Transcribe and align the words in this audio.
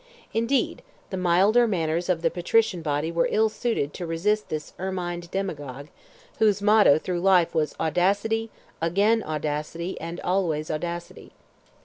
Indeed, 0.33 0.81
the 1.11 1.15
milder 1.15 1.67
manners 1.67 2.09
of 2.09 2.23
the 2.23 2.31
patrician 2.31 2.81
body 2.81 3.11
were 3.11 3.27
ill 3.29 3.49
suited 3.49 3.93
to 3.93 4.07
resist 4.07 4.49
this 4.49 4.73
ermined 4.79 5.29
demagogue, 5.29 5.89
whose 6.39 6.59
motto 6.59 6.97
through 6.97 7.19
life 7.21 7.53
was 7.53 7.75
audacity, 7.79 8.49
again 8.81 9.21
audacity, 9.23 9.99
and 10.01 10.19
always 10.21 10.71
audacity. 10.71 11.33